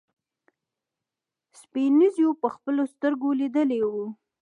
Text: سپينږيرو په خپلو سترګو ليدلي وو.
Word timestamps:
سپينږيرو 1.61 2.31
په 2.41 2.47
خپلو 2.55 2.83
سترګو 2.93 3.27
ليدلي 3.39 3.79
وو. 3.85 4.05